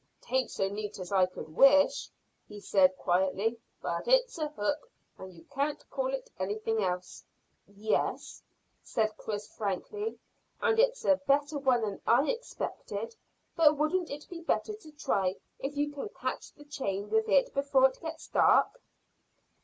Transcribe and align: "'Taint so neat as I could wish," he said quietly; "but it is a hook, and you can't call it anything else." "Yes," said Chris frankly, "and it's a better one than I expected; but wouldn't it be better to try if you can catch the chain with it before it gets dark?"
"'Taint 0.19 0.49
so 0.49 0.67
neat 0.67 0.97
as 0.97 1.11
I 1.11 1.27
could 1.27 1.55
wish," 1.55 2.09
he 2.47 2.59
said 2.59 2.97
quietly; 2.97 3.59
"but 3.83 4.07
it 4.07 4.25
is 4.29 4.39
a 4.39 4.47
hook, 4.47 4.89
and 5.19 5.31
you 5.31 5.43
can't 5.53 5.87
call 5.91 6.11
it 6.11 6.27
anything 6.39 6.81
else." 6.83 7.23
"Yes," 7.67 8.41
said 8.81 9.15
Chris 9.15 9.47
frankly, 9.55 10.17
"and 10.59 10.79
it's 10.79 11.05
a 11.05 11.17
better 11.27 11.59
one 11.59 11.81
than 11.83 12.01
I 12.07 12.31
expected; 12.31 13.15
but 13.55 13.77
wouldn't 13.77 14.09
it 14.09 14.25
be 14.27 14.41
better 14.41 14.73
to 14.73 14.91
try 14.93 15.35
if 15.59 15.77
you 15.77 15.91
can 15.91 16.09
catch 16.09 16.51
the 16.53 16.65
chain 16.65 17.11
with 17.11 17.29
it 17.29 17.53
before 17.53 17.85
it 17.87 18.01
gets 18.01 18.27
dark?" 18.27 18.81